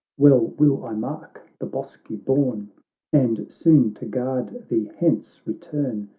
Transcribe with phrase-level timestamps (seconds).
[0.17, 2.71] Well will I mark the bosky bourne,
[3.13, 6.09] And soon, to guard thee hence, return.